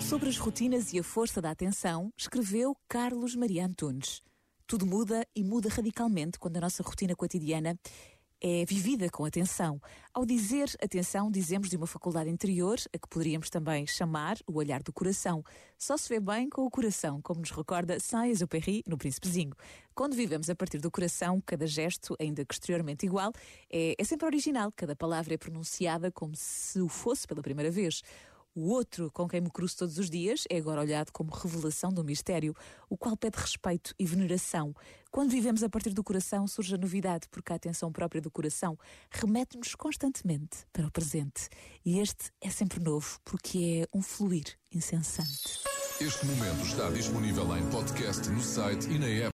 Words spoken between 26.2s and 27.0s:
se o